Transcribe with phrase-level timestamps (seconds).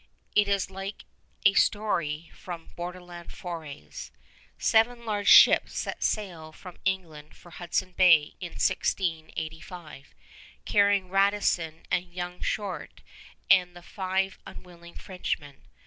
[0.35, 1.03] It is like
[1.45, 4.11] a story from borderland forays.
[4.57, 10.15] Seven large ships set sail from England for Hudson Bay in 1685,
[10.65, 13.01] carrying Radisson and young Chouart
[13.51, 15.67] and the five unwilling Frenchmen.